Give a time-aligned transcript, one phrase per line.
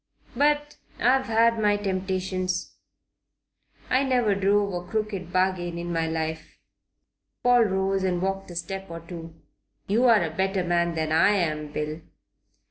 [0.35, 2.73] But I've had my temptations.
[3.87, 6.57] I never drove a crooked bargain in my life."
[7.43, 9.35] Paul rose and walked a step or two.
[9.85, 12.01] "You're a better man than I am, Bill."